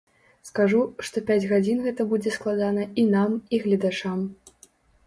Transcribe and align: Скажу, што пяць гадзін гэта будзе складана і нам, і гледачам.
Скажу, 0.49 0.79
што 1.09 1.23
пяць 1.27 1.45
гадзін 1.53 1.83
гэта 1.89 2.09
будзе 2.15 2.35
складана 2.41 2.89
і 3.05 3.07
нам, 3.15 3.39
і 3.57 3.65
гледачам. 3.69 4.19